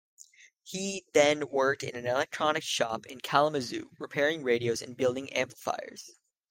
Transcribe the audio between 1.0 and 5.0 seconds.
then worked in an electronics shop in Kalamazoo, repairing radios and